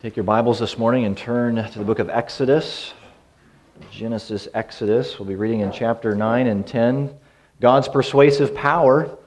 [0.00, 2.94] Take your Bibles this morning and turn to the book of Exodus.
[3.90, 5.18] Genesis, Exodus.
[5.18, 7.12] We'll be reading in chapter 9 and 10.
[7.60, 9.18] God's persuasive power.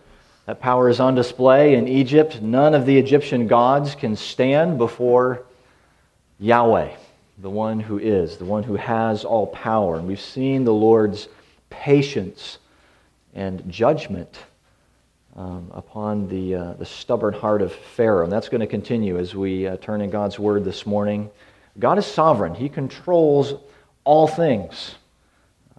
[0.46, 2.42] That power is on display in Egypt.
[2.42, 5.44] None of the Egyptian gods can stand before
[6.40, 6.96] Yahweh,
[7.40, 9.98] the one who is, the one who has all power.
[9.98, 11.28] And we've seen the Lord's
[11.70, 12.60] patience
[13.36, 14.40] and judgment
[15.36, 18.24] um, upon the, uh, the stubborn heart of Pharaoh.
[18.24, 21.30] And that's going to continue as we uh, turn in God's Word this morning.
[21.80, 23.54] God is sovereign, He controls
[24.04, 24.96] all things,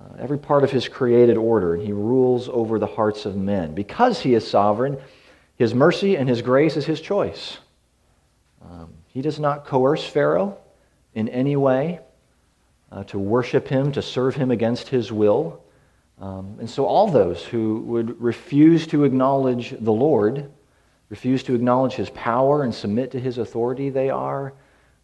[0.01, 3.74] uh, every part of His created order, and He rules over the hearts of men.
[3.74, 4.98] Because He is sovereign,
[5.57, 7.59] His mercy and His grace is His choice.
[8.71, 10.57] Um, he does not coerce Pharaoh
[11.15, 12.01] in any way
[12.91, 15.62] uh, to worship him, to serve him against his will.
[16.23, 20.53] Um, and so, all those who would refuse to acknowledge the Lord,
[21.09, 24.55] refuse to acknowledge his power and submit to his authority, they are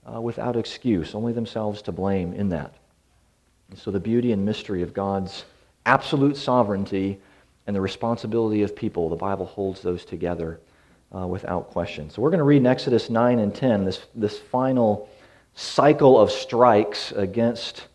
[0.06, 2.72] uh, without excuse, only themselves to blame in that.
[3.70, 5.44] And so, the beauty and mystery of God's
[5.86, 7.18] absolute sovereignty
[7.66, 10.60] and the responsibility of people, the Bible holds those together
[11.12, 12.10] uh, without question.
[12.10, 15.08] So, we're going to read in Exodus 9 and 10 this, this final
[15.56, 17.88] cycle of strikes against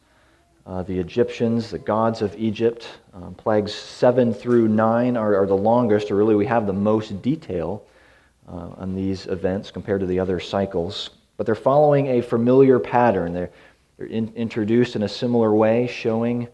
[0.65, 2.87] uh, the Egyptians, the gods of Egypt.
[3.13, 7.21] Um, plagues 7 through 9 are, are, the longest, or really we have the most
[7.21, 7.85] detail
[8.47, 11.09] uh, on these events compared to the other cycles.
[11.37, 13.33] But they're following a familiar pattern.
[13.33, 13.51] They're,
[13.97, 16.47] they're in, introduced in a similar way, showing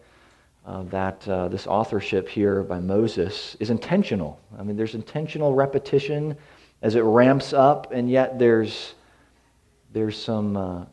[0.66, 4.40] uh, that uh, this authorship here by Moses is intentional.
[4.58, 6.36] I mean, there's intentional repetition
[6.82, 8.94] as it ramps up, and yet there's,
[9.92, 10.84] there's some uh,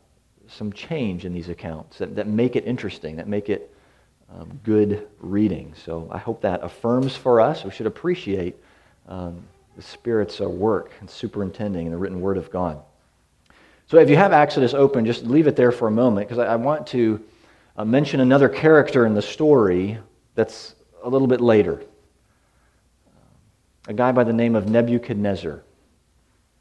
[0.48, 3.74] some change in these accounts that, that make it interesting, that make it
[4.34, 5.72] um, good reading.
[5.84, 7.64] So I hope that affirms for us.
[7.64, 8.56] We should appreciate
[9.08, 9.42] um,
[9.76, 12.82] the Spirit's uh, work and superintending in the written Word of God.
[13.86, 16.52] So if you have Exodus open, just leave it there for a moment because I,
[16.52, 17.24] I, want to
[17.76, 19.98] uh, mention another character in the story
[20.34, 21.82] that's a little bit later.
[23.86, 25.62] A guy by the name of Nebuchadnezzar.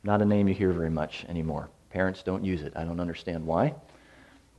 [0.03, 1.69] Not a name you hear very much anymore.
[1.90, 2.74] Parents don't use it.
[2.75, 3.74] I don't understand why.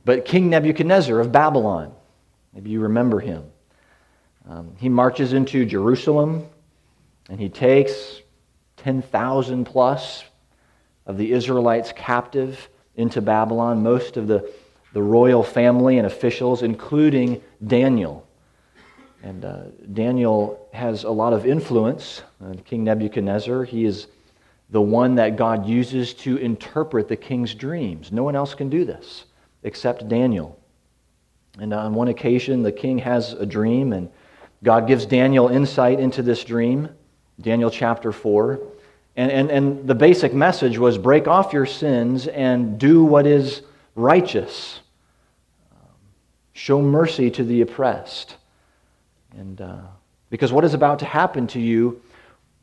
[0.05, 1.93] But King Nebuchadnezzar of Babylon,
[2.53, 3.43] maybe you remember him.
[4.47, 6.47] Um, he marches into Jerusalem
[7.29, 8.21] and he takes
[8.77, 10.23] 10,000 plus
[11.05, 14.51] of the Israelites captive into Babylon, most of the,
[14.93, 18.27] the royal family and officials, including Daniel.
[19.21, 19.63] And uh,
[19.93, 22.23] Daniel has a lot of influence.
[22.43, 24.07] Uh, King Nebuchadnezzar, he is
[24.69, 28.11] the one that God uses to interpret the king's dreams.
[28.11, 29.25] No one else can do this
[29.63, 30.59] except Daniel.
[31.59, 34.09] And on one occasion, the king has a dream, and
[34.63, 36.89] God gives Daniel insight into this dream,
[37.41, 38.59] Daniel chapter 4.
[39.15, 43.63] And, and, and the basic message was break off your sins and do what is
[43.95, 44.79] righteous.
[46.53, 48.35] Show mercy to the oppressed.
[49.37, 49.81] And uh,
[50.29, 52.01] because what is about to happen to you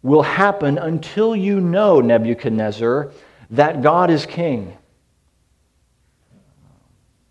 [0.06, 3.10] will happen until you know, Nebuchadnezzar,
[3.50, 4.76] that God is king,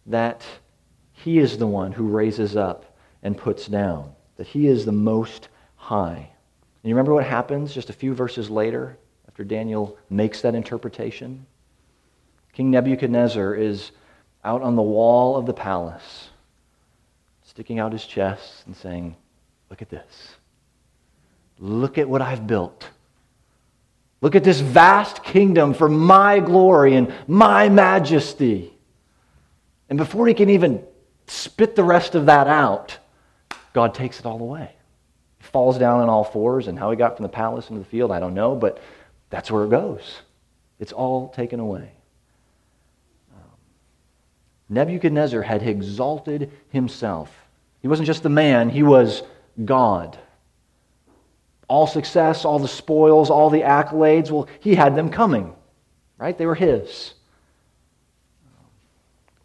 [0.07, 0.43] that
[1.13, 5.47] he is the one who raises up and puts down, that he is the most
[5.77, 6.17] high.
[6.83, 11.45] And you remember what happens just a few verses later after Daniel makes that interpretation?
[12.51, 13.91] King Nebuchadnezzar is
[14.43, 16.29] out on the wall of the palace,
[17.43, 19.15] sticking out his chest and saying,
[19.69, 20.34] Look at this.
[21.59, 22.89] Look at what I've built.
[24.21, 28.73] Look at this vast kingdom for my glory and my majesty.
[29.89, 30.83] And before he can even
[31.27, 32.97] spit the rest of that out,
[33.73, 34.71] God takes it all away.
[35.39, 37.85] He falls down on all fours, and how he got from the palace into the
[37.85, 38.81] field, I don't know, but
[39.29, 40.21] that's where it goes.
[40.79, 41.91] It's all taken away.
[43.33, 43.51] Um,
[44.69, 47.31] Nebuchadnezzar had exalted himself.
[47.81, 49.23] He wasn't just the man, he was
[49.63, 50.17] God
[51.67, 55.53] all success, all the spoils, all the accolades, well, he had them coming,
[56.17, 56.37] right?
[56.37, 57.13] They were his.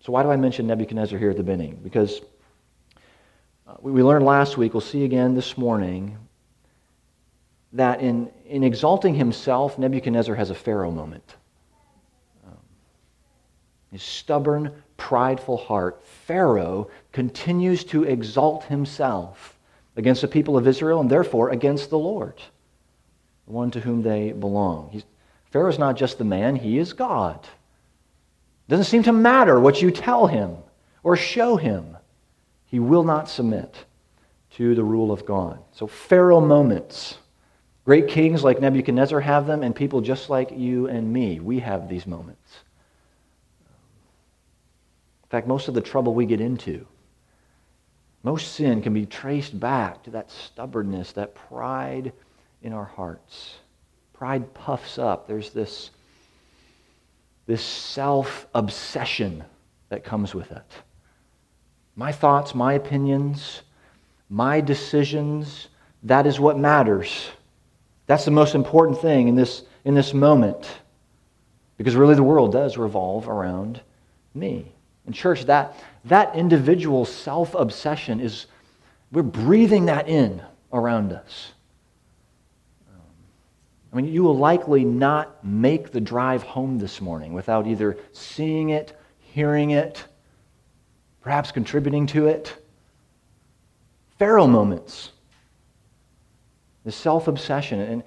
[0.01, 1.81] So, why do I mention Nebuchadnezzar here at the beginning?
[1.83, 2.21] Because
[3.67, 6.17] uh, we learned last week, we'll see again this morning,
[7.73, 11.37] that in, in exalting himself, Nebuchadnezzar has a Pharaoh moment.
[12.47, 12.57] Um,
[13.93, 19.60] his stubborn, prideful heart, Pharaoh continues to exalt himself
[20.01, 22.41] against the people of Israel and therefore against the Lord,
[23.47, 24.89] the one to whom they belong.
[24.91, 25.05] He's,
[25.51, 27.39] Pharaoh's not just the man, he is God.
[27.45, 30.57] It doesn't seem to matter what you tell him
[31.03, 31.97] or show him.
[32.65, 33.85] He will not submit
[34.53, 35.61] to the rule of God.
[35.73, 37.19] So, Pharaoh moments.
[37.85, 41.89] Great kings like Nebuchadnezzar have them, and people just like you and me, we have
[41.89, 42.59] these moments.
[45.25, 46.87] In fact, most of the trouble we get into,
[48.23, 52.13] most sin can be traced back to that stubbornness, that pride
[52.63, 53.57] in our hearts.
[54.13, 55.27] Pride puffs up.
[55.27, 55.91] There's this,
[57.47, 59.45] this self obsession
[59.89, 60.73] that comes with it.
[61.97, 63.63] My thoughts, my opinions,
[64.29, 65.69] my decisions,
[66.03, 67.31] that is what matters.
[68.07, 70.69] That's the most important thing in this, in this moment.
[71.79, 73.81] Because really, the world does revolve around
[74.35, 74.73] me.
[75.11, 75.75] In church, that,
[76.05, 78.47] that individual self obsession is,
[79.11, 80.41] we're breathing that in
[80.73, 81.51] around us.
[83.93, 88.71] I mean, you will likely not make the drive home this morning without either seeing
[88.71, 90.05] it, hearing it,
[91.23, 92.57] perhaps contributing to it.
[94.17, 95.11] Pharaoh moments.
[96.85, 97.81] The self obsession.
[97.81, 98.05] And, and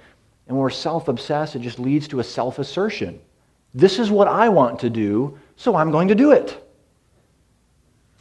[0.48, 3.20] when we're self obsessed, it just leads to a self assertion.
[3.74, 6.63] This is what I want to do, so I'm going to do it.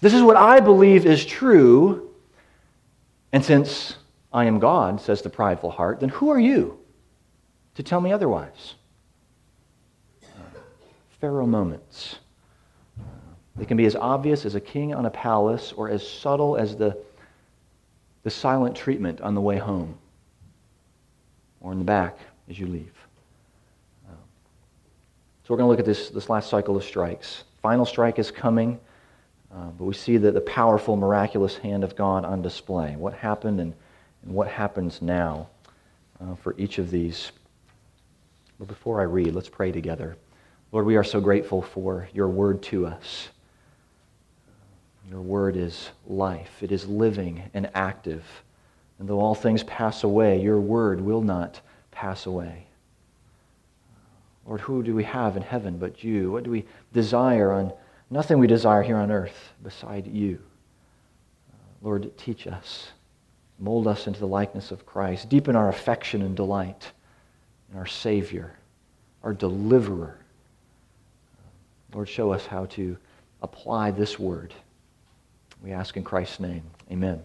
[0.03, 2.11] This is what I believe is true.
[3.31, 3.97] And since
[4.33, 6.81] I am God, says the prideful heart, then who are you
[7.77, 8.75] to tell me otherwise?
[11.21, 12.17] Pharaoh moments.
[13.55, 16.75] They can be as obvious as a king on a palace or as subtle as
[16.75, 16.99] the,
[18.25, 19.97] the silent treatment on the way home
[21.61, 22.19] or in the back
[22.51, 22.93] as you leave.
[25.45, 27.45] So we're going to look at this, this last cycle of strikes.
[27.63, 28.81] Final strike is coming,
[29.55, 32.97] uh, but we see that the powerful, miraculous hand of God on display.
[32.97, 33.75] What happened and,
[34.23, 35.49] and what happens now
[36.21, 37.33] uh, for each of these.
[38.59, 40.17] But before I read, let's pray together.
[40.71, 43.29] Lord, we are so grateful for your word to us.
[45.11, 48.25] Your word is life, it is living and active.
[48.99, 51.61] And though all things pass away, your word will not
[51.91, 52.67] pass away.
[54.47, 56.33] Lord, who do we have in heaven but you?
[56.33, 57.73] What do we desire on
[58.13, 60.39] nothing we desire here on earth beside you?
[61.81, 62.89] Lord, teach us.
[63.59, 65.29] Mold us into the likeness of Christ.
[65.29, 66.93] Deepen our affection and delight
[67.73, 68.55] in our Savior,
[69.23, 70.19] our deliverer.
[71.93, 72.97] Lord, show us how to
[73.41, 74.55] apply this word.
[75.63, 76.63] We ask in Christ's name.
[76.91, 77.23] Amen.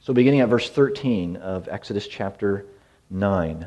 [0.00, 2.64] So, beginning at verse 13 of Exodus chapter
[3.10, 3.66] 9.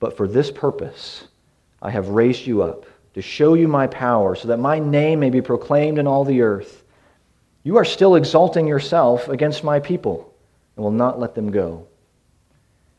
[0.00, 1.26] But for this purpose
[1.82, 5.30] I have raised you up, to show you my power, so that my name may
[5.30, 6.84] be proclaimed in all the earth.
[7.64, 10.32] You are still exalting yourself against my people,
[10.76, 11.86] and will not let them go.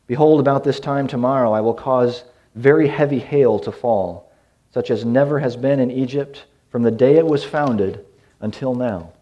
[0.06, 2.24] Behold, about this time tomorrow I will cause
[2.54, 4.30] very heavy hail to fall,
[4.74, 8.04] such as never has been in Egypt from the day it was founded
[8.40, 9.12] until now.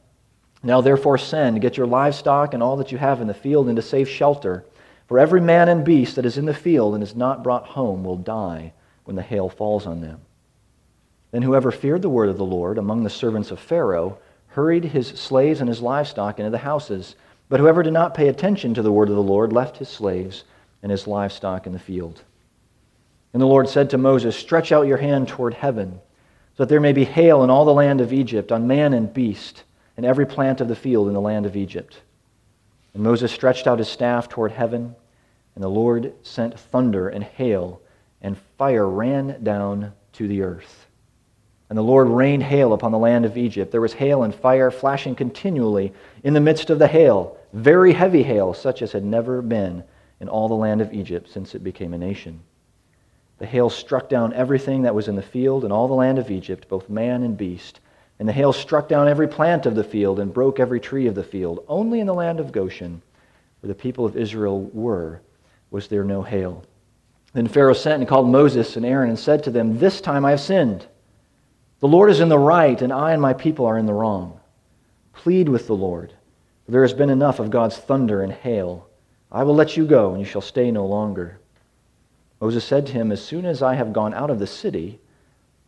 [0.63, 3.83] Now therefore send, get your livestock and all that you have in the field into
[3.83, 4.65] safe shelter.
[5.09, 8.05] For every man and beast that is in the field and is not brought home
[8.05, 8.75] will die
[9.05, 10.21] when the hail falls on them.
[11.31, 14.19] Then whoever feared the word of the Lord among the servants of Pharaoh
[14.49, 17.17] hurried his slaves and his livestock into the houses.
[17.49, 20.45] But whoever did not pay attention to the word of the Lord left his slaves
[20.83, 22.23] and his livestock in the field.
[23.33, 26.01] And the Lord said to Moses, Stretch out your hand toward heaven,
[26.57, 29.13] so that there may be hail in all the land of Egypt, on man and
[29.13, 29.65] beast
[29.97, 32.01] and every plant of the field in the land of Egypt.
[32.99, 34.97] And Moses stretched out his staff toward heaven,
[35.55, 37.81] and the Lord sent thunder and hail,
[38.21, 40.89] and fire ran down to the earth.
[41.71, 43.71] And the Lord rained hail upon the land of Egypt.
[43.71, 45.93] There was hail and fire flashing continually
[46.25, 49.85] in the midst of the hail, very heavy hail, such as had never been
[50.19, 52.41] in all the land of Egypt since it became a nation.
[53.39, 56.33] The hail struck down everything that was in the field in all the land of
[56.33, 57.79] Egypt, both man and beast
[58.19, 61.15] and the hail struck down every plant of the field and broke every tree of
[61.15, 61.65] the field.
[61.69, 63.01] Only in the land of Goshen,
[63.61, 65.21] where the people of Israel were,
[65.71, 66.65] was there no hail.
[67.33, 70.31] Then Pharaoh sent and called Moses and Aaron and said to them, This time I
[70.31, 70.87] have sinned.
[71.81, 74.41] The Lord is in the right, and I and my people are in the wrong.
[75.13, 76.13] Plead with the Lord,
[76.65, 78.89] for there has been enough of God's thunder and hail.
[79.31, 81.39] I will let you go, and you shall stay no longer.
[82.41, 84.99] Moses said to him, As soon as I have gone out of the city,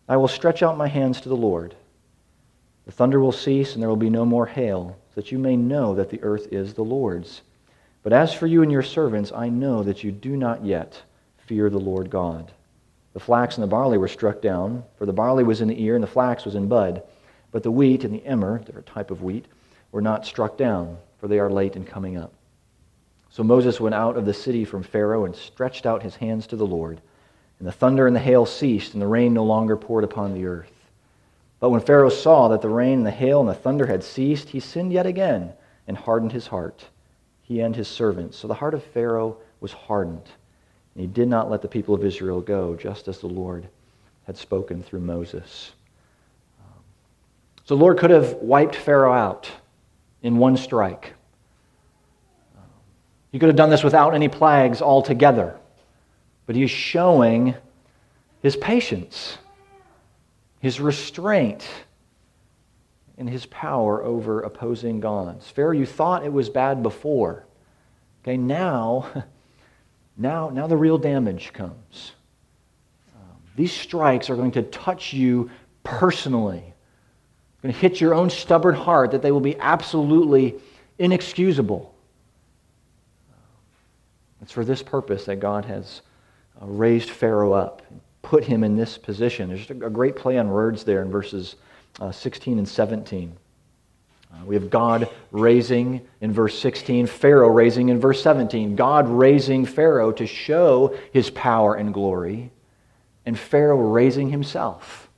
[0.09, 1.77] I will stretch out my hands to the Lord
[2.87, 5.57] the thunder will cease, and there will be no more hail, so that you may
[5.57, 7.43] know that the earth is the Lord's.
[8.03, 11.03] But as for you and your servants, I know that you do not yet
[11.47, 12.53] fear the Lord God.
[13.13, 15.95] The flax and the barley were struck down, for the barley was in the ear
[15.97, 17.03] and the flax was in bud.
[17.51, 19.47] But the wheat and the emmer, a type of wheat,
[19.91, 22.33] were not struck down, for they are late in coming up.
[23.31, 26.57] So Moses went out of the city from Pharaoh and stretched out his hands to
[26.57, 27.01] the Lord.
[27.59, 30.47] And the thunder and the hail ceased, and the rain no longer poured upon the
[30.47, 30.73] earth.
[31.61, 34.49] But when Pharaoh saw that the rain and the hail and the thunder had ceased,
[34.49, 35.53] he sinned yet again
[35.87, 36.87] and hardened his heart,
[37.43, 38.39] he and his servants.
[38.39, 40.29] So the heart of Pharaoh was hardened,
[40.95, 43.69] and he did not let the people of Israel go, just as the Lord
[44.25, 45.73] had spoken through Moses.
[47.65, 49.51] So the Lord could have wiped Pharaoh out
[50.23, 51.13] in one strike.
[53.33, 55.57] He could have done this without any plagues altogether.
[56.47, 57.55] But he is showing
[58.43, 59.39] his patience,
[60.61, 61.67] his restraint,
[63.19, 65.51] and his power over opposing gods.
[65.51, 67.45] Pharaoh, you thought it was bad before.
[68.23, 69.11] Okay, now,
[70.17, 72.13] now, now the real damage comes.
[73.15, 75.51] Um, these strikes are going to touch you
[75.83, 76.71] personally
[77.63, 80.57] going to hit your own stubborn heart that they will be absolutely
[80.99, 81.95] inexcusable.
[84.43, 86.01] It's for this purpose that God has
[86.61, 87.83] uh, raised Pharaoh up,
[88.31, 89.49] put him in this position.
[89.49, 91.57] There's just a great play on words there in verses
[92.01, 93.37] uh, 16 and 17.
[94.33, 98.77] Uh, we have God raising in verse 16, Pharaoh raising in verse 17.
[98.77, 102.53] God raising Pharaoh to show his power and glory,
[103.27, 105.11] and Pharaoh raising himself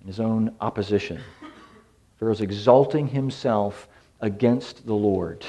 [0.00, 1.20] in his own opposition.
[2.18, 3.88] Pharaoh's exalting himself
[4.22, 5.44] against the Lord.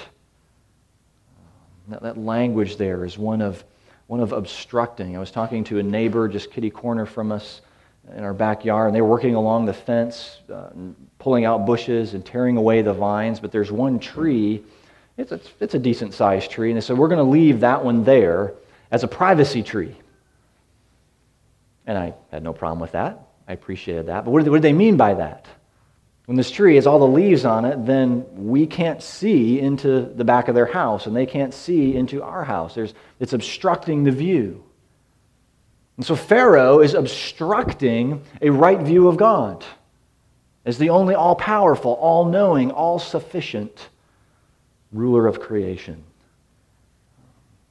[1.88, 3.64] That, that language there is one of,
[4.08, 5.16] one of obstructing.
[5.16, 7.62] I was talking to a neighbor just kitty corner from us
[8.16, 10.70] in our backyard, and they were working along the fence, uh,
[11.20, 13.40] pulling out bushes and tearing away the vines.
[13.40, 14.64] But there's one tree,
[15.18, 17.84] it's a, it's a decent sized tree, and they said, We're going to leave that
[17.84, 18.54] one there
[18.92, 19.96] as a privacy tree.
[21.86, 23.28] And I had no problem with that.
[23.48, 24.26] I appreciated that.
[24.26, 25.46] But what did, what did they mean by that?
[26.28, 30.26] When this tree has all the leaves on it, then we can't see into the
[30.26, 32.76] back of their house, and they can't see into our house.
[32.76, 34.62] There's, it's obstructing the view.
[35.96, 39.64] And so Pharaoh is obstructing a right view of God
[40.66, 43.88] as the only all powerful, all knowing, all sufficient
[44.92, 46.04] ruler of creation.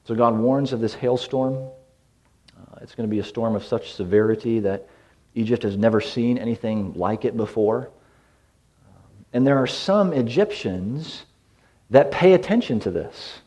[0.04, 1.56] So God warns of this hailstorm.
[2.56, 4.88] Uh, it's going to be a storm of such severity that
[5.34, 7.90] Egypt has never seen anything like it before.
[9.32, 11.24] And there are some Egyptians
[11.90, 13.40] that pay attention to this.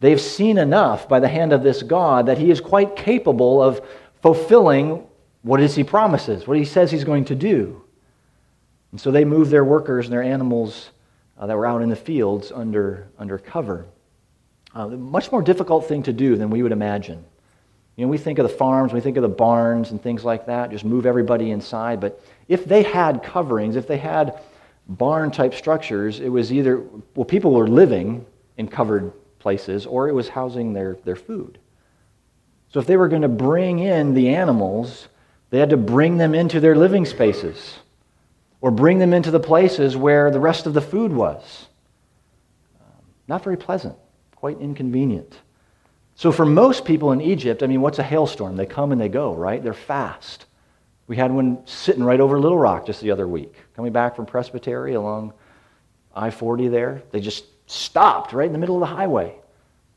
[0.00, 3.80] They've seen enough by the hand of this God that he is quite capable of
[4.22, 5.06] fulfilling
[5.42, 7.82] what he promises, what he says he's going to do.
[8.92, 10.90] And so they move their workers and their animals
[11.38, 13.86] uh, that were out in the fields under, under cover.
[14.74, 17.24] Uh, much more difficult thing to do than we would imagine.
[17.96, 20.46] You know, we think of the farms, we think of the barns and things like
[20.46, 22.00] that, just move everybody inside.
[22.00, 24.40] But if they had coverings, if they had
[24.88, 28.26] barn type structures, it was either, well, people were living
[28.56, 31.58] in covered places or it was housing their, their food.
[32.70, 35.08] So if they were going to bring in the animals,
[35.50, 37.78] they had to bring them into their living spaces
[38.60, 41.66] or bring them into the places where the rest of the food was.
[43.28, 43.94] Not very pleasant,
[44.34, 45.38] quite inconvenient.
[46.16, 48.56] So, for most people in Egypt, I mean, what's a hailstorm?
[48.56, 49.62] They come and they go, right?
[49.62, 50.43] They're fast.
[51.06, 54.26] We had one sitting right over Little Rock just the other week, coming back from
[54.26, 55.32] Presbytery along
[56.14, 57.02] I 40 there.
[57.10, 59.34] They just stopped right in the middle of the highway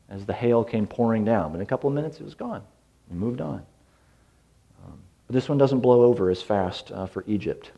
[0.08, 1.52] as the hail came pouring down.
[1.52, 2.62] But in a couple of minutes, it was gone.
[3.10, 3.64] We moved on.
[4.84, 7.70] Um, but this one doesn't blow over as fast uh, for Egypt.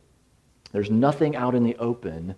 [0.73, 2.35] There's nothing out in the open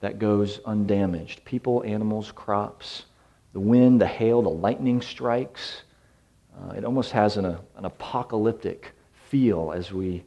[0.00, 3.04] that goes undamaged people, animals, crops,
[3.52, 5.82] the wind, the hail, the lightning strikes.
[6.56, 8.92] Uh, it almost has an, an apocalyptic
[9.34, 10.22] feel as we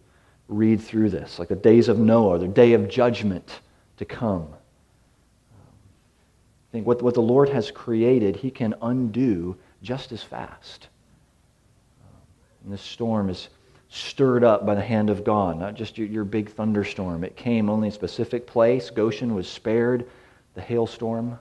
[0.49, 3.61] read through this, like the days of Noah, the day of judgment
[3.95, 4.49] to come.
[5.53, 10.89] I think what, what the Lord has created, He can undo just as fast.
[12.65, 13.47] And this storm is
[13.87, 17.23] stirred up by the hand of God, not just your, your big thunderstorm.
[17.23, 18.89] It came only in a specific place.
[18.89, 20.05] Goshen was spared.
[20.53, 21.37] The hailstorm uh,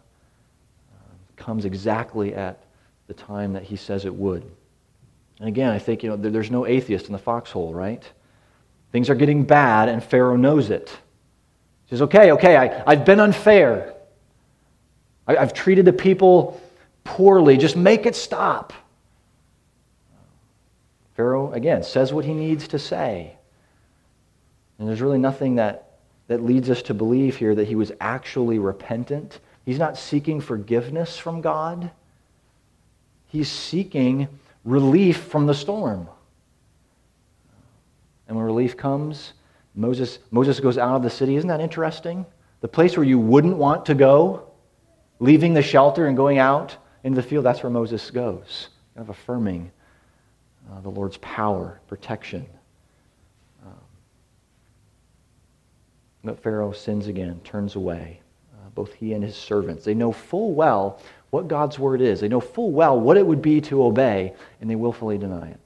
[1.35, 2.63] comes exactly at
[3.09, 4.49] the time that He says it would.
[5.39, 8.03] And again, I think, you know, there's no atheist in the foxhole, right?
[8.93, 10.89] Things are getting bad, and Pharaoh knows it.
[11.87, 13.95] He says, okay, okay, I, I've been unfair.
[15.27, 16.61] I, I've treated the people
[17.05, 17.57] poorly.
[17.57, 18.73] Just make it stop.
[21.15, 23.37] Pharaoh, again, says what he needs to say.
[24.79, 28.59] And there's really nothing that, that leads us to believe here that he was actually
[28.59, 29.41] repentant.
[29.65, 31.91] He's not seeking forgiveness from God,
[33.29, 34.29] he's seeking
[34.67, 36.09] relief from the storm.
[38.29, 39.33] And when relief comes,
[39.75, 41.37] Moses, Moses goes out of the city.
[41.37, 42.27] Isn't that interesting?
[42.61, 44.51] The place where you wouldn't want to go,
[45.21, 49.11] leaving the shelter and going out into the field, that's where Moses goes, kind of
[49.11, 49.71] affirming
[50.71, 52.45] uh, the Lord's power, protection.
[53.65, 53.73] Um,
[56.25, 58.21] but Pharaoh sins again, turns away,
[58.55, 59.85] uh, both he and his servants.
[59.85, 63.43] They know full well what God's word is, they know full well what it would
[63.43, 65.61] be to obey, and they willfully deny it.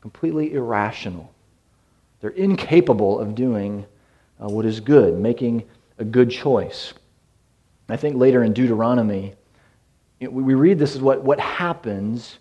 [0.00, 1.32] Completely irrational.
[2.20, 3.84] They're incapable of doing
[4.40, 5.64] uh, what is good, making
[5.98, 6.94] a good choice.
[7.88, 9.34] I think later in Deuteronomy,
[10.20, 12.38] we read this is what, what happens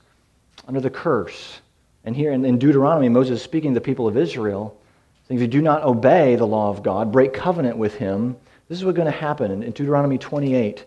[0.68, 1.60] under the curse.
[2.06, 4.80] And here in, in Deuteronomy, Moses is speaking to the people of Israel,
[5.28, 8.36] saying, if you do not obey the law of God, break covenant with him,
[8.68, 10.86] this is what's going to happen in Deuteronomy 28.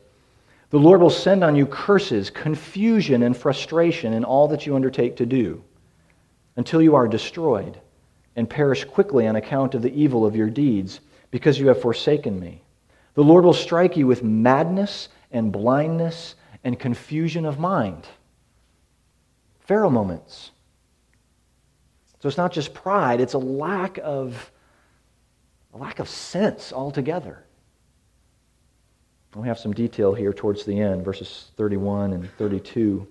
[0.73, 5.17] The Lord will send on you curses, confusion, and frustration in all that you undertake
[5.17, 5.63] to do
[6.57, 7.79] until you are destroyed
[8.37, 11.01] and perish quickly on account of the evil of your deeds,
[11.31, 12.63] because you have forsaken me.
[13.13, 18.07] The Lord will strike you with madness and blindness and confusion of mind.
[19.61, 20.53] Pharaoh moments.
[22.21, 24.51] So it's not just pride, it's a lack of
[25.75, 27.45] a lack of sense altogether.
[29.35, 33.07] We have some detail here towards the end, verses 31 and 32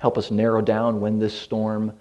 [0.00, 1.92] help us narrow down when this storm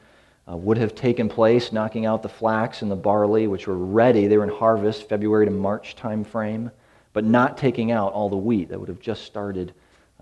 [0.50, 4.26] uh, would have taken place, knocking out the flax and the barley, which were ready.
[4.26, 6.72] They were in harvest, February to March time frame,
[7.12, 9.74] but not taking out all the wheat that would have just started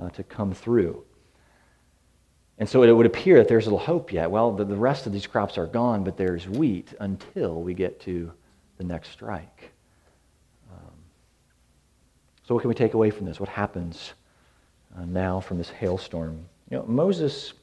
[0.01, 1.03] uh, to come through.
[2.57, 4.31] And so it would appear that there's little hope yet.
[4.31, 8.01] Well, the, the rest of these crops are gone, but there's wheat until we get
[8.01, 8.31] to
[8.77, 9.71] the next strike.
[12.47, 13.39] So, what can we take away from this?
[13.39, 14.13] What happens
[14.97, 16.45] uh, now from this hailstorm?
[16.69, 17.53] You know, Moses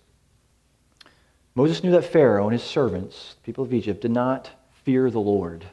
[1.55, 4.51] Moses knew that Pharaoh and his servants, the people of Egypt, did not
[4.85, 5.65] fear the Lord.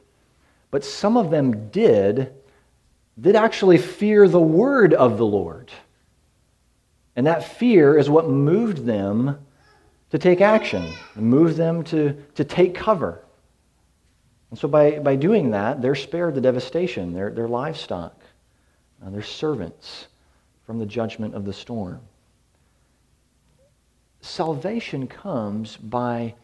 [0.69, 2.33] But some of them did,
[3.19, 5.71] did actually fear the word of the Lord.
[7.15, 9.39] And that fear is what moved them
[10.11, 13.23] to take action, moved them to, to take cover.
[14.51, 18.20] And so by, by doing that, they're spared the devastation, their, their livestock,
[19.09, 20.07] their servants
[20.65, 22.01] from the judgment of the storm
[24.21, 26.35] salvation comes by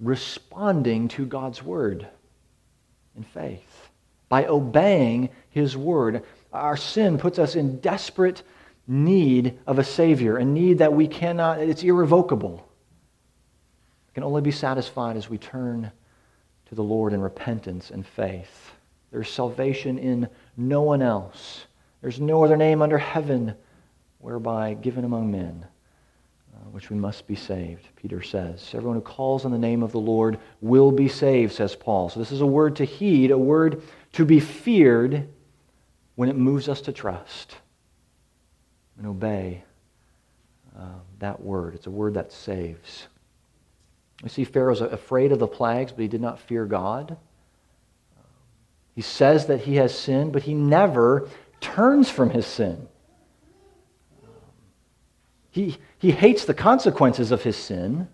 [0.00, 2.06] responding to God's word
[3.16, 3.90] in faith,
[4.28, 6.24] by obeying his word.
[6.52, 8.42] Our sin puts us in desperate
[8.86, 12.66] need of a Savior, a need that we cannot, it's irrevocable.
[14.08, 15.90] It can only be satisfied as we turn
[16.66, 18.72] to the Lord in repentance and faith.
[19.10, 21.66] There's salvation in no one else.
[22.06, 23.56] There's no other name under heaven
[24.20, 25.66] whereby given among men
[26.54, 28.70] uh, which we must be saved, Peter says.
[28.74, 32.08] Everyone who calls on the name of the Lord will be saved, says Paul.
[32.08, 35.26] So this is a word to heed, a word to be feared
[36.14, 37.56] when it moves us to trust
[38.96, 39.64] and obey
[40.78, 41.74] uh, that word.
[41.74, 43.08] It's a word that saves.
[44.22, 47.16] We see Pharaoh's afraid of the plagues, but he did not fear God.
[48.94, 51.28] He says that he has sinned, but he never
[51.60, 52.88] turns from his sin.
[55.50, 58.08] He, he hates the consequences of his sin,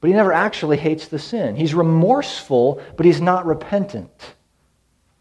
[0.00, 1.56] but he never actually hates the sin.
[1.56, 4.10] He's remorseful, but he's not repentant.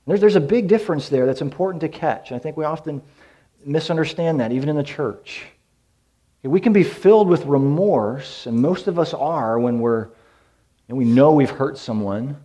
[0.05, 2.31] There's, there's a big difference there that's important to catch.
[2.31, 3.01] And I think we often
[3.65, 5.45] misunderstand that, even in the church.
[6.43, 10.09] We can be filled with remorse, and most of us are when we're,
[10.89, 12.35] and we know we've hurt someone,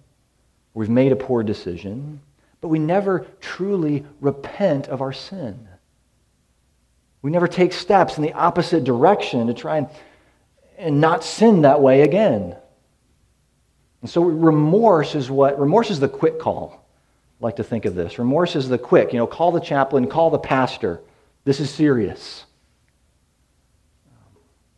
[0.74, 2.20] we've made a poor decision,
[2.60, 5.68] but we never truly repent of our sin.
[7.22, 9.88] We never take steps in the opposite direction to try and,
[10.78, 12.56] and not sin that way again.
[14.00, 16.86] And so remorse is what remorse is the quick call.
[17.40, 18.18] I like to think of this.
[18.18, 21.00] Remorse is the quick, you know, call the chaplain, call the pastor.
[21.44, 22.44] This is serious.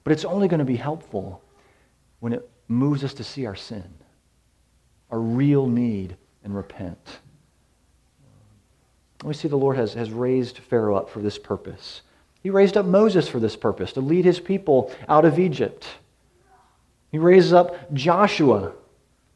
[0.04, 1.42] But it's only going to be helpful
[2.20, 3.84] when it moves us to see our sin,
[5.10, 7.20] our real need, and repent.
[9.24, 12.02] We see the Lord has, has raised Pharaoh up for this purpose.
[12.42, 15.86] He raised up Moses for this purpose, to lead his people out of Egypt.
[17.10, 18.72] He raised up Joshua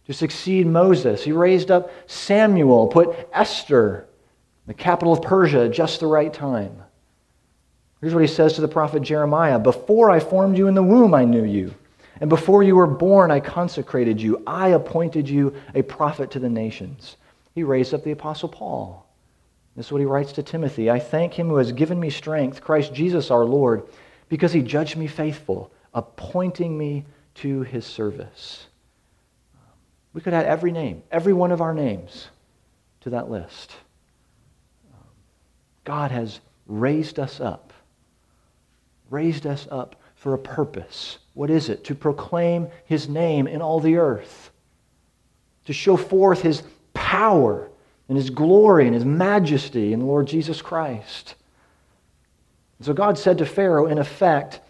[0.07, 1.25] to succeed Moses.
[1.25, 4.07] He raised up Samuel, put Esther,
[4.67, 6.83] the capital of Persia, just the right time.
[8.01, 11.15] Here's what he says to the prophet Jeremiah Before I formed you in the womb,
[11.15, 11.75] I knew you.
[12.21, 14.43] And before you were born, I consecrated you.
[14.47, 17.17] I appointed you a prophet to the nations.
[17.55, 19.07] He raised up the apostle Paul.
[19.77, 20.91] This is what he writes to Timothy.
[20.91, 23.85] I thank him who has given me strength, Christ Jesus our Lord,
[24.29, 27.05] because he judged me faithful, appointing me
[27.37, 28.67] to his service.
[30.13, 32.29] We could add every name, every one of our names
[33.01, 33.73] to that list.
[35.85, 37.73] God has raised us up,
[39.11, 41.19] raised us up for a purpose.
[41.35, 41.85] What is it?
[41.85, 44.51] To proclaim his name in all the earth,
[45.65, 47.72] to show forth his power
[48.09, 51.35] and his glory and his majesty in the Lord Jesus Christ.
[52.79, 54.61] And so God said to Pharaoh, in effect,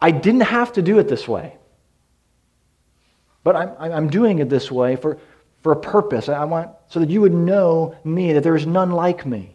[0.00, 1.54] I didn't have to do it this way.
[3.44, 5.18] But I'm, I'm doing it this way for,
[5.62, 6.28] for a purpose.
[6.28, 9.54] I want so that you would know me, that there is none like me.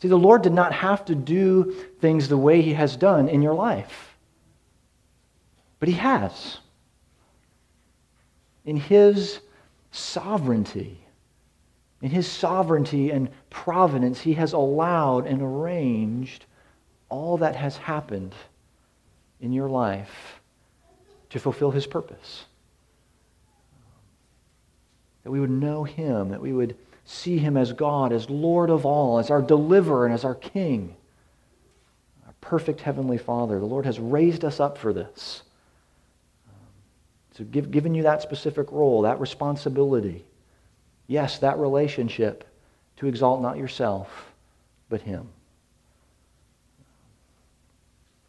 [0.00, 3.40] See, the Lord did not have to do things the way He has done in
[3.42, 4.14] your life,
[5.80, 6.58] but He has.
[8.66, 9.40] In His
[9.92, 10.98] sovereignty,
[12.02, 16.44] in His sovereignty and providence, He has allowed and arranged
[17.08, 18.34] all that has happened
[19.40, 20.40] in your life
[21.30, 22.44] to fulfill His purpose.
[25.24, 28.84] That we would know Him, that we would see Him as God, as Lord of
[28.84, 30.94] all, as our deliverer, and as our King,
[32.26, 33.58] our perfect Heavenly Father.
[33.58, 35.42] The Lord has raised us up for this.
[37.36, 40.24] So, give, given you that specific role, that responsibility,
[41.06, 42.44] yes, that relationship
[42.96, 44.32] to exalt not yourself,
[44.88, 45.28] but Him.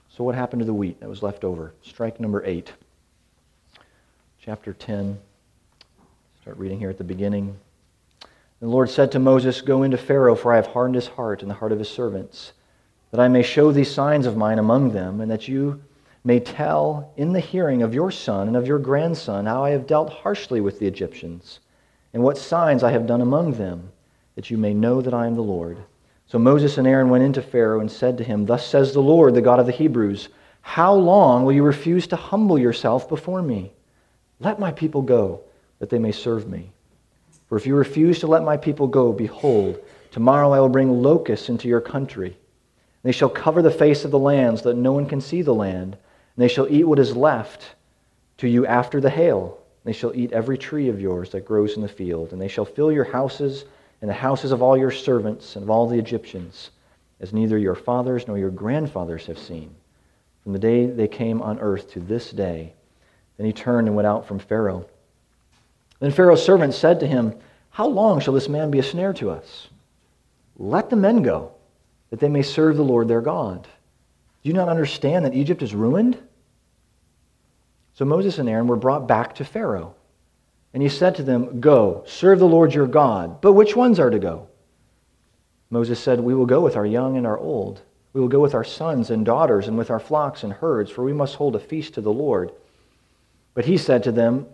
[0.09, 1.73] So, what happened to the wheat that was left over?
[1.83, 2.73] Strike number eight,
[4.41, 5.19] chapter 10.
[6.41, 7.55] Start reading here at the beginning.
[8.59, 11.51] The Lord said to Moses, Go into Pharaoh, for I have hardened his heart and
[11.51, 12.53] the heart of his servants,
[13.11, 15.83] that I may show these signs of mine among them, and that you
[16.23, 19.85] may tell in the hearing of your son and of your grandson how I have
[19.85, 21.59] dealt harshly with the Egyptians,
[22.13, 23.91] and what signs I have done among them,
[24.35, 25.77] that you may know that I am the Lord.
[26.27, 29.33] So Moses and Aaron went into Pharaoh and said to him, Thus says the Lord,
[29.33, 30.29] the God of the Hebrews,
[30.61, 33.71] How long will you refuse to humble yourself before me?
[34.39, 35.41] Let my people go
[35.79, 36.71] that they may serve me.
[37.47, 39.79] For if you refuse to let my people go, behold,
[40.11, 42.37] tomorrow I will bring locusts into your country.
[43.03, 45.55] They shall cover the face of the land so that no one can see the
[45.55, 47.75] land, and they shall eat what is left
[48.39, 49.59] to you after the hail.
[49.87, 52.65] They shall eat every tree of yours that grows in the field, and they shall
[52.65, 53.63] fill your houses
[54.01, 56.71] and the houses of all your servants and of all the Egyptians,
[57.21, 59.73] as neither your fathers nor your grandfathers have seen,
[60.43, 62.73] from the day they came on earth to this day.
[63.37, 64.85] Then he turned and went out from Pharaoh.
[66.01, 67.33] Then Pharaoh's servants said to him,
[67.69, 69.69] How long shall this man be a snare to us?
[70.57, 71.53] Let the men go,
[72.09, 73.63] that they may serve the Lord their God.
[74.43, 76.17] Do you not understand that Egypt is ruined?
[77.97, 79.95] So Moses and Aaron were brought back to Pharaoh.
[80.71, 83.41] And he said to them, Go, serve the Lord your God.
[83.41, 84.49] But which ones are to go?
[85.71, 87.81] Moses said, We will go with our young and our old.
[88.13, 91.03] We will go with our sons and daughters and with our flocks and herds, for
[91.03, 92.51] we must hold a feast to the Lord.
[93.55, 94.45] But he said to them,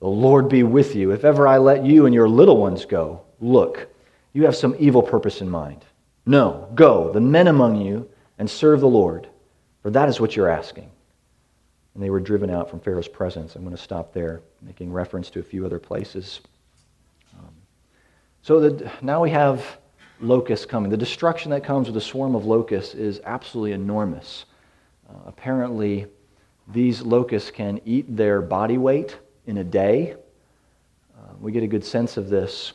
[0.00, 1.12] the Lord be with you.
[1.12, 3.88] If ever I let you and your little ones go, look,
[4.34, 5.86] you have some evil purpose in mind.
[6.26, 9.26] No, go, the men among you, and serve the Lord,
[9.80, 10.90] for that is what you're asking.
[11.94, 13.54] And they were driven out from Pharaoh's presence.
[13.54, 16.40] I'm going to stop there, making reference to a few other places.
[17.38, 17.50] Um,
[18.42, 19.78] so that now we have
[20.20, 20.90] locusts coming.
[20.90, 24.44] The destruction that comes with a swarm of locusts is absolutely enormous.
[25.08, 26.06] Uh, apparently,
[26.68, 30.16] these locusts can eat their body weight in a day.
[31.16, 32.72] Uh, we get a good sense of this,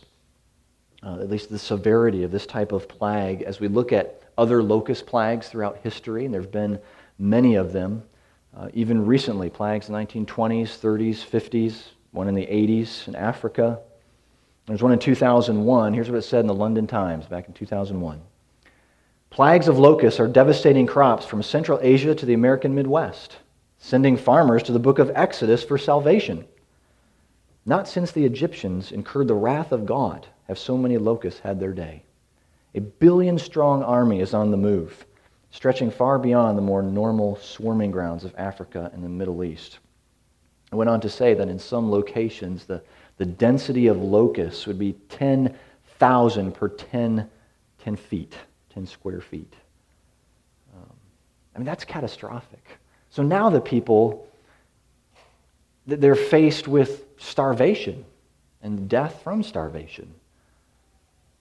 [1.03, 4.63] uh, at least the severity of this type of plague, as we look at other
[4.63, 6.79] locust plagues throughout history, and there have been
[7.17, 8.03] many of them.
[8.55, 13.79] Uh, even recently, plagues in the 1920s, 30s, 50s, one in the 80s in Africa.
[14.65, 15.93] There's one in 2001.
[15.93, 18.21] Here's what it said in the London Times back in 2001.
[19.29, 23.38] Plagues of locusts are devastating crops from Central Asia to the American Midwest,
[23.77, 26.45] sending farmers to the book of Exodus for salvation.
[27.65, 31.73] Not since the Egyptians incurred the wrath of God have so many locusts had their
[31.73, 32.03] day.
[32.73, 35.05] A billion strong army is on the move,
[35.51, 39.79] stretching far beyond the more normal swarming grounds of Africa and the Middle East.
[40.71, 42.81] I went on to say that in some locations, the,
[43.17, 47.29] the density of locusts would be 10,000 per 10,
[47.83, 48.35] 10 feet,
[48.73, 49.53] 10 square feet.
[50.75, 50.91] Um,
[51.55, 52.63] I mean, that's catastrophic.
[53.09, 54.27] So now the people,
[55.88, 58.05] they're faced with starvation
[58.62, 60.13] and death from starvation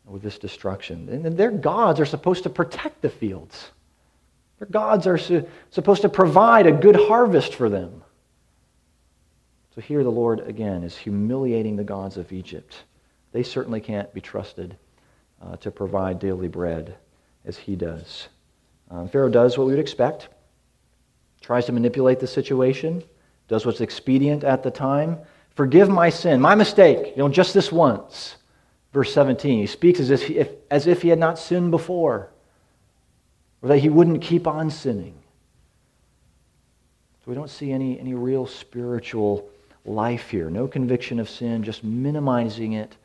[0.07, 1.09] with this destruction.
[1.11, 3.71] And their gods are supposed to protect the fields.
[4.59, 8.03] Their gods are su- supposed to provide a good harvest for them.
[9.75, 12.85] So here the Lord, again, is humiliating the gods of Egypt.
[13.33, 14.77] They certainly can't be trusted
[15.41, 16.97] uh, to provide daily bread
[17.45, 18.29] as he does.
[18.91, 20.29] Um, Pharaoh does what we would expect,
[21.41, 23.05] tries to manipulate the situation,
[23.47, 25.19] does what's expedient at the time,
[25.59, 28.37] Forgive my sin, my mistake, you know, just this once.
[28.93, 32.31] Verse 17, he speaks as if, he, if, as if he had not sinned before,
[33.63, 35.15] or that he wouldn't keep on sinning.
[37.25, 39.49] So we don't see any, any real spiritual
[39.85, 40.51] life here.
[40.51, 42.97] No conviction of sin, just minimizing it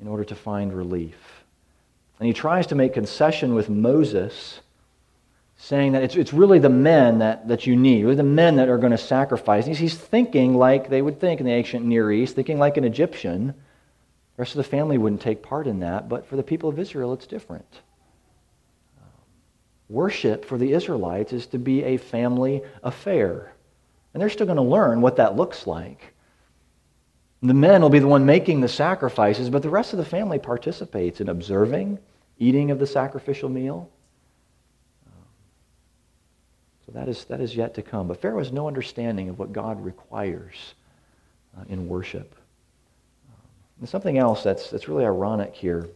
[0.00, 1.44] in order to find relief.
[2.18, 4.60] And he tries to make concession with Moses,
[5.56, 8.68] saying that it's, it's really the men that, that you need, really the men that
[8.68, 9.66] are going to sacrifice.
[9.66, 12.84] He's, he's thinking like they would think in the ancient Near East, thinking like an
[12.84, 13.48] Egyptian.
[13.48, 16.78] The rest of the family wouldn't take part in that, but for the people of
[16.78, 17.80] Israel, it's different.
[19.90, 23.52] Worship for the Israelites is to be a family affair.
[24.14, 26.14] And they're still going to learn what that looks like.
[27.42, 30.38] The men will be the one making the sacrifices, but the rest of the family
[30.38, 31.98] participates in observing,
[32.38, 33.90] eating of the sacrificial meal.
[36.86, 38.06] So that is, that is yet to come.
[38.06, 40.74] But Pharaoh has no understanding of what God requires
[41.58, 42.36] uh, in worship.
[43.80, 45.88] And something else that's, that's really ironic here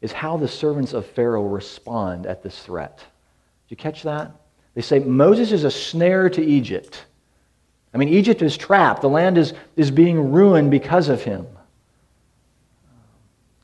[0.00, 2.98] is how the servants of Pharaoh respond at this threat.
[2.98, 4.32] Did you catch that?
[4.74, 7.04] They say Moses is a snare to Egypt.
[7.92, 9.02] I mean, Egypt is trapped.
[9.02, 11.46] The land is, is being ruined because of him.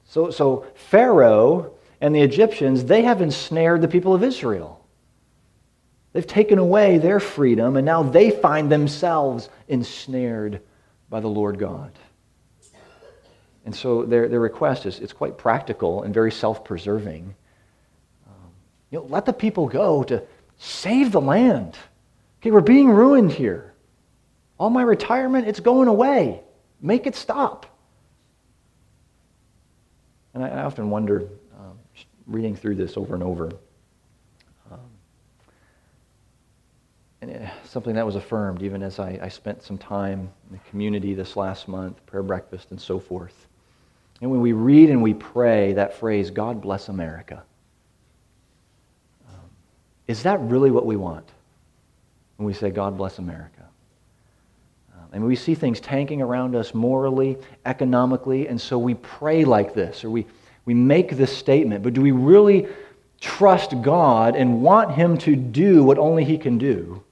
[0.06, 4.84] So, so Pharaoh and the Egyptians, they have ensnared the people of Israel.
[6.12, 10.60] They've taken away their freedom, and now they find themselves ensnared
[11.10, 11.90] by the Lord God.
[13.64, 17.34] And so their, their request is it's quite practical and very self preserving.
[18.26, 18.50] Um,
[18.90, 20.22] you know, let the people go to
[20.58, 21.76] save the land.
[22.40, 23.72] Okay, we're being ruined here.
[24.58, 26.42] All my retirement, it's going away.
[26.80, 27.66] Make it stop.
[30.34, 31.78] And I, I often wonder, um,
[32.26, 33.50] reading through this over and over,
[34.70, 34.78] um,
[37.22, 40.70] and it, something that was affirmed even as I, I spent some time in the
[40.70, 43.46] community this last month, prayer breakfast and so forth.
[44.24, 47.42] And when we read and we pray that phrase, God bless America,
[49.28, 49.50] um,
[50.08, 51.28] is that really what we want
[52.38, 53.68] when we say, God bless America?
[55.12, 60.02] And we see things tanking around us morally, economically, and so we pray like this,
[60.04, 60.24] or we,
[60.64, 61.84] we make this statement.
[61.84, 62.66] But do we really
[63.20, 67.04] trust God and want Him to do what only He can do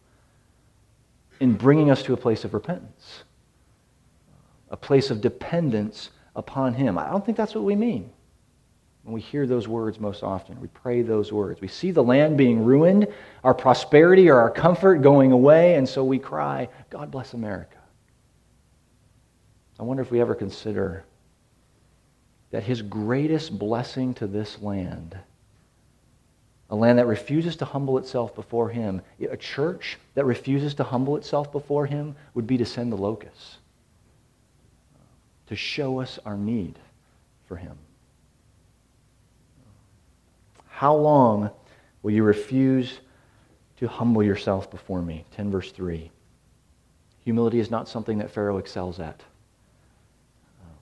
[1.40, 3.24] in bringing us to a place of repentance,
[4.70, 6.98] a place of dependence upon Him?
[6.98, 8.10] I don't think that's what we mean
[9.02, 10.60] when we hear those words most often.
[10.60, 11.60] We pray those words.
[11.60, 13.08] We see the land being ruined,
[13.42, 17.78] our prosperity or our comfort going away, and so we cry, God bless America.
[19.80, 21.04] I wonder if we ever consider
[22.50, 25.18] that his greatest blessing to this land,
[26.70, 31.16] a land that refuses to humble itself before him, a church that refuses to humble
[31.16, 33.56] itself before him, would be to send the locusts
[35.52, 36.78] to show us our need
[37.44, 37.76] for him.
[40.66, 41.50] How long
[42.02, 43.00] will you refuse
[43.76, 45.26] to humble yourself before me?
[45.36, 46.10] 10 verse 3.
[47.24, 49.22] Humility is not something that Pharaoh excels at.
[50.62, 50.76] Um,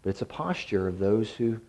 [0.00, 1.60] but it's a posture of those who,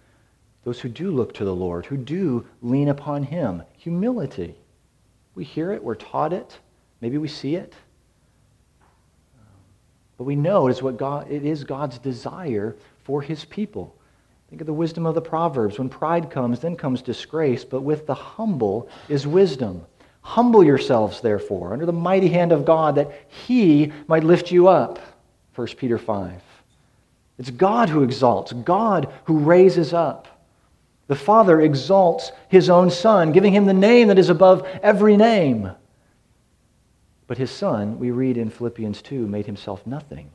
[0.63, 3.61] those who do look to the Lord, who do lean upon Him.
[3.77, 4.55] Humility.
[5.35, 6.57] We hear it, we're taught it,
[7.01, 7.73] maybe we see it.
[10.17, 13.95] But we know it is, what God, it is God's desire for His people.
[14.49, 15.77] Think of the wisdom of the Proverbs.
[15.77, 19.85] When pride comes, then comes disgrace, but with the humble is wisdom.
[20.21, 24.99] Humble yourselves, therefore, under the mighty hand of God, that He might lift you up.
[25.55, 26.41] 1 Peter 5.
[27.39, 30.27] It's God who exalts, God who raises up.
[31.07, 35.71] The Father exalts his own Son, giving him the name that is above every name.
[37.27, 40.31] But his Son, we read in Philippians 2, made himself nothing.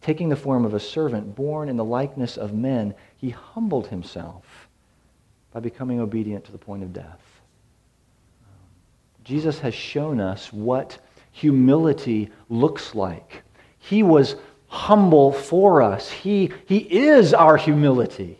[0.00, 4.68] Taking the form of a servant born in the likeness of men, he humbled himself
[5.52, 7.20] by becoming obedient to the point of death.
[9.22, 10.98] Jesus has shown us what
[11.30, 13.42] humility looks like.
[13.78, 14.36] He was
[14.66, 16.10] humble for us.
[16.10, 18.38] He, he is our humility.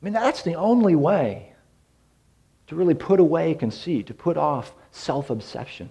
[0.00, 1.52] I mean, that's the only way
[2.68, 5.88] to really put away conceit, to put off self obsession,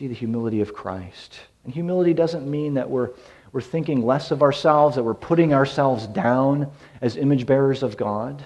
[0.00, 1.38] see the humility of Christ.
[1.64, 3.10] And humility doesn't mean that we're,
[3.52, 8.42] we're thinking less of ourselves, that we're putting ourselves down as image bearers of God.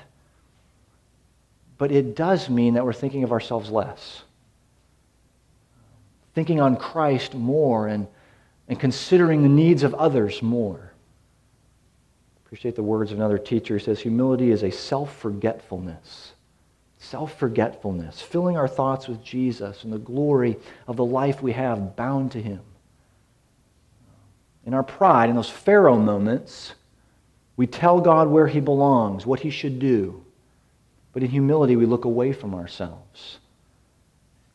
[1.79, 4.25] But it does mean that we're thinking of ourselves less
[6.35, 8.09] thinking on Christ more and,
[8.67, 10.93] and considering the needs of others more.
[12.45, 13.79] Appreciate the words of another teacher.
[13.79, 16.33] He says, Humility is a self forgetfulness.
[17.05, 20.57] Self forgetfulness, filling our thoughts with Jesus and the glory
[20.89, 22.61] of the life we have bound to Him.
[24.65, 26.75] In our pride, in those Pharaoh moments,
[27.57, 30.25] we tell God where he belongs, what he should do.
[31.13, 33.39] But in humility, we look away from ourselves.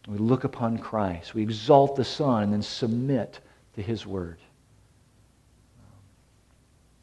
[0.07, 1.35] We look upon Christ.
[1.35, 3.39] We exalt the Son and then submit
[3.75, 4.39] to his word.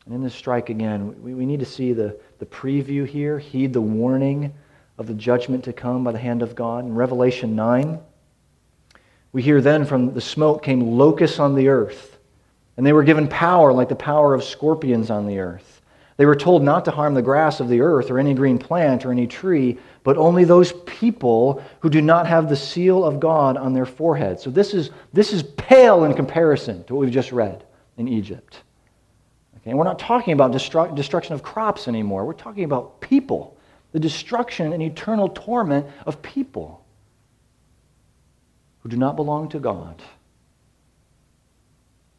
[0.05, 3.73] And in this strike again, we, we need to see the, the preview here, heed
[3.73, 4.53] the warning
[4.99, 6.85] of the judgment to come by the hand of God.
[6.85, 7.99] In Revelation 9,
[9.33, 12.19] we hear then from the smoke came locusts on the earth,
[12.77, 15.77] and they were given power like the power of scorpions on the earth.
[16.17, 19.05] They were told not to harm the grass of the earth or any green plant
[19.05, 23.59] or any tree, but only those people who do not have the seal of God
[23.59, 24.41] on their forehead.
[24.41, 27.65] So this is, this is pale in comparison to what we've just read
[27.99, 28.63] in Egypt.
[29.59, 29.71] Okay?
[29.71, 32.25] And we're not talking about destru- destruction of crops anymore.
[32.25, 33.56] We're talking about people,
[33.97, 36.85] the destruction and eternal torment of people
[38.81, 40.03] who do not belong to God,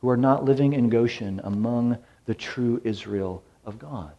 [0.02, 4.12] who are not living in Goshen among the true Israel of God.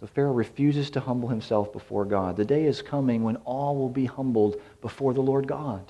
[0.00, 2.38] The Pharaoh refuses to humble himself before God.
[2.38, 5.84] The day is coming when all will be humbled before the Lord God,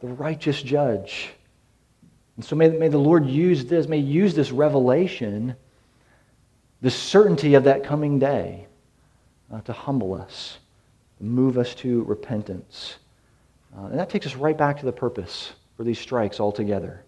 [0.00, 1.28] the righteous judge.
[2.36, 5.54] And so may, may the Lord use this, may use this revelation,
[6.82, 8.66] the certainty of that coming day,
[9.50, 10.58] uh, to humble us,
[11.20, 12.96] move us to repentance.
[13.76, 17.04] Uh, and that takes us right back to the purpose for these strikes altogether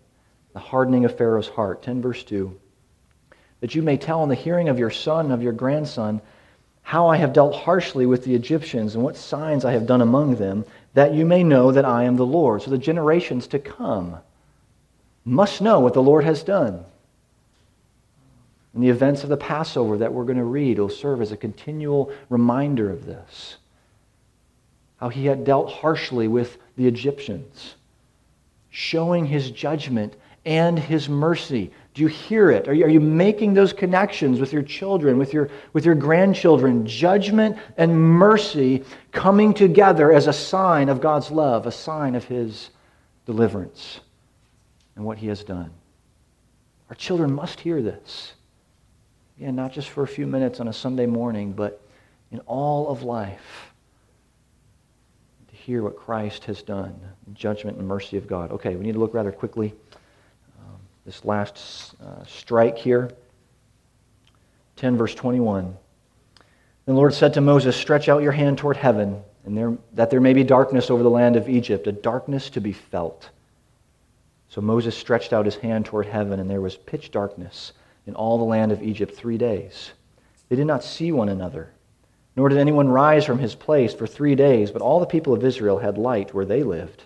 [0.53, 1.83] the hardening of Pharaoh's heart.
[1.83, 2.57] 10 verse 2
[3.65, 6.21] that you may tell in the hearing of your son of your grandson
[6.83, 10.37] how I have dealt harshly with the Egyptians and what signs I have done among
[10.37, 12.61] them, that you may know that I am the Lord.
[12.61, 14.19] So the generations to come
[15.25, 16.85] must know what the Lord has done.
[18.75, 21.37] And the events of the Passover that we're going to read will serve as a
[21.37, 23.57] continual reminder of this.
[24.97, 27.77] How he had dealt harshly with the Egyptians,
[28.71, 32.67] showing his judgment and his mercy do you hear it?
[32.67, 36.85] Are you, are you making those connections with your children, with your, with your grandchildren?
[36.85, 38.83] Judgment and mercy
[39.13, 42.71] coming together as a sign of God's love, a sign of His
[43.27, 44.01] deliverance
[44.97, 45.71] and what He has done.
[46.91, 48.33] Our children must hear this.
[49.39, 51.81] Again, not just for a few minutes on a Sunday morning, but
[52.31, 53.73] in all of life.
[55.49, 56.99] To hear what Christ has done,
[57.33, 58.53] judgment and mercy of God.
[58.53, 59.75] Okay, we need to look rather quickly
[61.05, 63.11] this last uh, strike here.
[64.77, 65.77] 10, verse 21.
[66.87, 70.21] The Lord said to Moses, Stretch out your hand toward heaven, and there, that there
[70.21, 73.29] may be darkness over the land of Egypt, a darkness to be felt.
[74.49, 77.73] So Moses stretched out his hand toward heaven, and there was pitch darkness
[78.07, 79.93] in all the land of Egypt three days.
[80.49, 81.71] They did not see one another,
[82.37, 85.45] nor did anyone rise from his place for three days, but all the people of
[85.45, 87.05] Israel had light where they lived.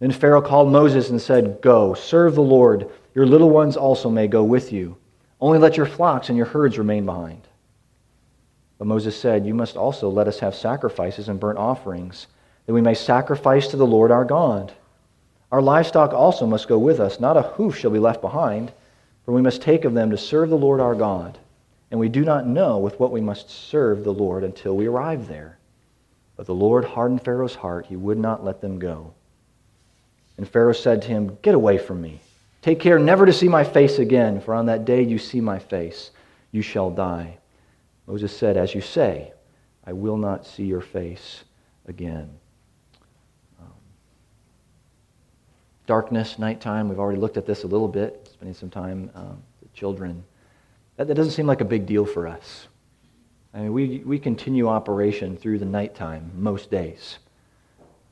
[0.00, 2.88] Then Pharaoh called Moses and said, Go, serve the Lord.
[3.14, 4.96] Your little ones also may go with you.
[5.40, 7.42] Only let your flocks and your herds remain behind.
[8.78, 12.28] But Moses said, You must also let us have sacrifices and burnt offerings,
[12.66, 14.72] that we may sacrifice to the Lord our God.
[15.50, 17.18] Our livestock also must go with us.
[17.18, 18.72] Not a hoof shall be left behind,
[19.28, 21.36] for we must take of them to serve the Lord our God.
[21.90, 25.28] And we do not know with what we must serve the Lord until we arrive
[25.28, 25.58] there.
[26.38, 27.84] But the Lord hardened Pharaoh's heart.
[27.84, 29.12] He would not let them go.
[30.38, 32.22] And Pharaoh said to him, Get away from me.
[32.62, 35.58] Take care never to see my face again, for on that day you see my
[35.58, 36.10] face,
[36.50, 37.36] you shall die.
[38.06, 39.34] Moses said, As you say,
[39.84, 41.44] I will not see your face
[41.86, 42.30] again.
[43.60, 43.72] Um,
[45.88, 49.72] darkness, nighttime, we've already looked at this a little bit, spending some time um, with
[49.72, 50.22] children.
[50.98, 52.68] That, that doesn't seem like a big deal for us.
[53.54, 57.18] I mean, we, we continue operation through the nighttime most days.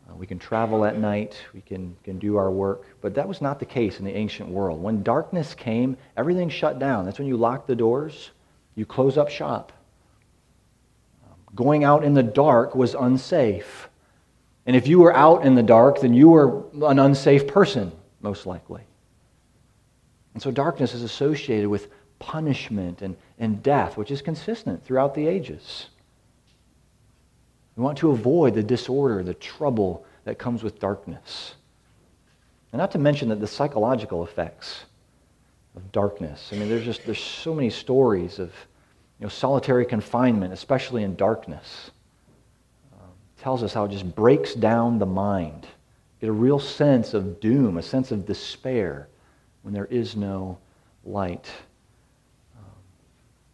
[0.08, 3.42] Uh, we can travel at night, we can, can do our work, but that was
[3.42, 4.82] not the case in the ancient world.
[4.82, 7.04] When darkness came, everything shut down.
[7.04, 8.30] That's when you lock the doors,
[8.74, 9.72] you close up shop.
[11.26, 13.85] Um, going out in the dark was unsafe.
[14.66, 18.46] And if you were out in the dark, then you were an unsafe person, most
[18.46, 18.82] likely.
[20.34, 21.88] And so darkness is associated with
[22.18, 25.86] punishment and, and death, which is consistent throughout the ages.
[27.76, 31.54] We want to avoid the disorder, the trouble that comes with darkness.
[32.72, 34.84] And not to mention that the psychological effects
[35.76, 36.50] of darkness.
[36.52, 38.48] I mean, there's just there's so many stories of
[39.20, 41.90] you know, solitary confinement, especially in darkness.
[43.46, 45.68] Tells us how it just breaks down the mind.
[46.20, 49.06] Get a real sense of doom, a sense of despair
[49.62, 50.58] when there is no
[51.04, 51.48] light.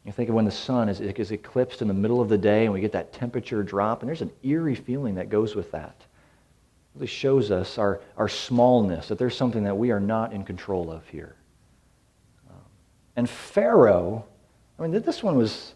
[0.06, 2.64] You think of when the sun is, is eclipsed in the middle of the day
[2.64, 5.96] and we get that temperature drop, and there's an eerie feeling that goes with that.
[5.98, 6.06] It
[6.94, 10.90] really shows us our, our smallness, that there's something that we are not in control
[10.90, 11.36] of here.
[13.14, 14.24] And Pharaoh,
[14.78, 15.74] I mean, this one was,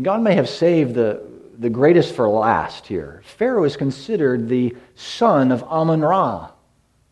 [0.00, 3.22] God may have saved the, the greatest for last here.
[3.24, 6.50] Pharaoh is considered the son of Amun Ra,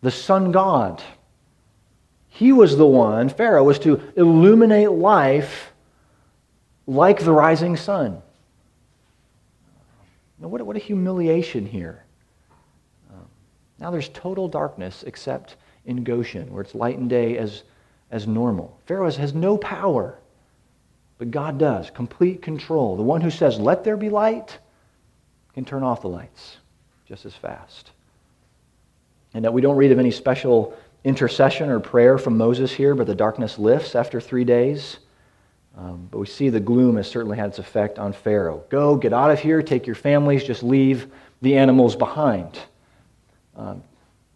[0.00, 1.02] the sun god.
[2.28, 5.72] He was the one, Pharaoh, was to illuminate life
[6.86, 8.22] like the rising sun.
[10.38, 12.04] Now, what, what a humiliation here.
[13.12, 13.26] Um,
[13.78, 17.62] now there's total darkness except in Goshen, where it's light and day as,
[18.10, 18.80] as normal.
[18.86, 20.18] Pharaoh has no power,
[21.22, 21.88] but God does.
[21.88, 22.96] Complete control.
[22.96, 24.58] The one who says, let there be light,
[25.54, 26.56] can turn off the lights
[27.06, 27.92] just as fast.
[29.32, 33.06] And that we don't read of any special intercession or prayer from Moses here, but
[33.06, 34.96] the darkness lifts after three days.
[35.78, 38.64] Um, but we see the gloom has certainly had its effect on Pharaoh.
[38.68, 41.06] Go, get out of here, take your families, just leave
[41.40, 42.58] the animals behind.
[43.56, 43.84] Um,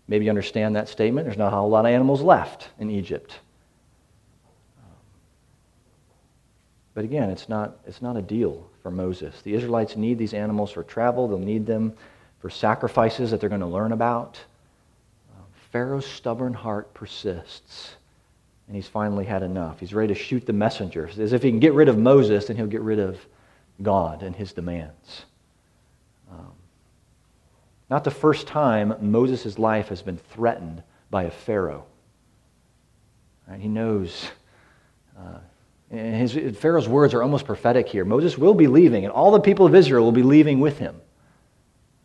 [0.07, 1.25] maybe you understand that statement.
[1.25, 3.41] There's not a whole lot of animals left in Egypt.
[6.97, 9.43] But again, it's not, it's not a deal for Moses.
[9.43, 11.93] The Israelites need these animals for travel, they'll need them
[12.41, 14.39] for sacrifices that they're going to learn about.
[15.73, 17.97] Pharaoh's stubborn heart persists,
[18.67, 19.79] and he's finally had enough.
[19.79, 21.07] He's ready to shoot the messenger.
[21.07, 23.19] As if he can get rid of Moses, then he'll get rid of
[23.83, 25.27] God and his demands.
[26.33, 26.53] Um,
[27.91, 31.85] not the first time Moses' life has been threatened by a Pharaoh.
[33.47, 33.61] Right?
[33.61, 34.31] He knows.
[35.19, 35.41] Uh,
[35.91, 38.05] and his, Pharaoh's words are almost prophetic here.
[38.05, 41.01] Moses will be leaving, and all the people of Israel will be leaving with him.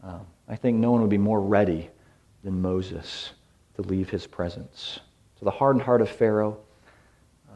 [0.04, 1.90] Um, I think no one would be more ready
[2.44, 3.32] than Moses
[3.76, 5.00] to leave his presence.
[5.40, 6.60] So the hardened heart of Pharaoh,
[7.50, 7.56] uh,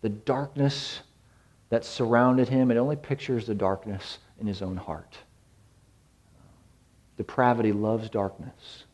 [0.00, 1.00] the darkness
[1.68, 5.16] that surrounded him, it only pictures the darkness in his own heart.
[7.16, 8.84] Depravity loves darkness.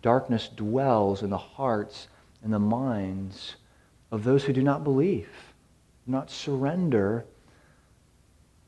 [0.00, 2.08] Darkness dwells in the hearts
[2.42, 3.56] and the minds
[4.12, 5.30] of those who do not believe,
[6.06, 7.24] not surrender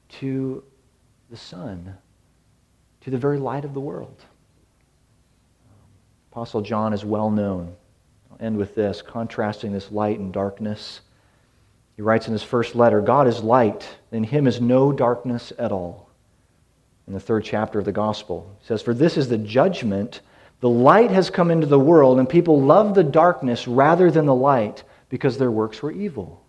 [0.08, 0.64] to
[1.30, 1.94] the Son,
[3.02, 4.24] to the very light of the world.
[6.32, 7.76] Apostle John is well known.
[8.30, 11.02] I'll end with this, contrasting this light and darkness.
[11.94, 15.70] He writes in his first letter God is light, in him is no darkness at
[15.70, 16.08] all.
[17.06, 20.22] In the third chapter of the gospel, he says, For this is the judgment.
[20.60, 24.34] The light has come into the world, and people love the darkness rather than the
[24.34, 24.82] light
[25.14, 26.44] because their works were evil.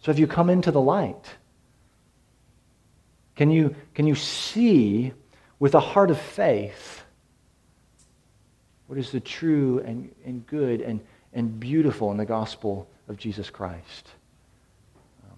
[0.00, 1.22] So if you come into the light,
[3.36, 5.12] can you, can you see
[5.58, 7.04] with a heart of faith
[8.86, 11.00] what is the true and, and good and,
[11.34, 14.08] and beautiful in the gospel of Jesus Christ?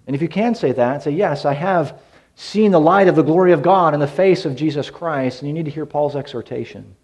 [0.07, 2.01] And if you can say that, say, Yes, I have
[2.37, 5.49] seen the light of the glory of God in the face of Jesus Christ, and
[5.49, 6.95] you need to hear Paul's exhortation.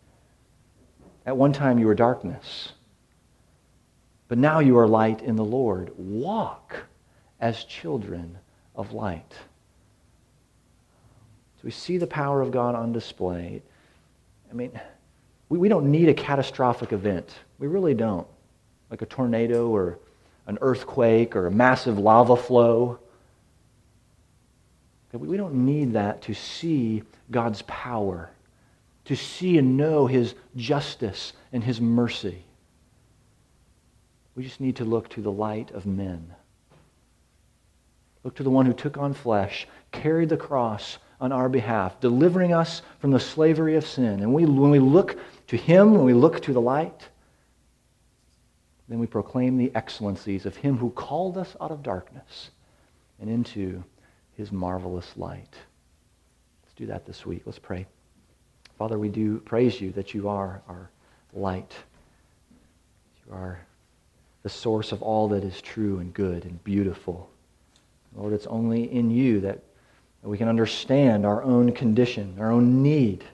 [1.27, 2.75] At one time you were darkness.
[4.31, 5.91] But now you are light in the Lord.
[5.99, 6.77] Walk
[7.41, 8.39] as children
[8.77, 9.33] of light.
[11.57, 13.61] So we see the power of God on display.
[14.49, 14.71] I mean,
[15.49, 17.35] we, we don't need a catastrophic event.
[17.59, 18.29] We really don't.
[18.89, 19.99] Like a tornado or
[20.47, 23.01] an earthquake or a massive lava flow.
[25.13, 27.03] We don't need that to see
[27.33, 28.31] God's power,
[29.07, 32.45] to see and know His justice and His mercy.
[34.35, 36.35] We just need to look to the light of men.
[38.23, 42.53] Look to the one who took on flesh, carried the cross on our behalf, delivering
[42.53, 44.21] us from the slavery of sin.
[44.21, 45.19] And we, when we look
[45.49, 47.09] to him, when we look to the light,
[48.89, 52.51] then we proclaim the excellencies of him who called us out of darkness
[53.21, 53.83] and into
[54.37, 55.55] his marvelous light.
[56.65, 57.43] Let's do that this week.
[57.47, 57.87] Let's pray.
[58.79, 60.91] Father, we do praise you that you are our
[61.35, 61.73] light.
[63.27, 63.61] You are
[64.43, 67.29] the source of all that is true and good and beautiful.
[68.17, 69.61] Lord, it's only in you that,
[70.23, 73.25] we can understand our own condition, our own need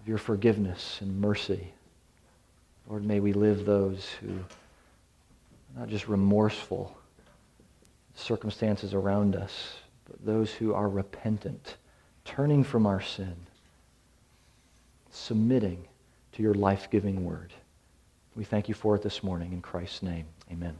[0.00, 1.72] of your forgiveness and mercy.
[2.88, 6.96] Lord, may we live those who are not just remorseful
[8.14, 9.74] circumstances around us,
[10.08, 11.76] but those who are repentant,
[12.24, 13.34] turning from our sin,
[15.10, 15.84] submitting
[16.32, 17.52] to your life-giving word.
[18.36, 19.52] We thank you for it this morning.
[19.52, 20.78] In Christ's name, amen.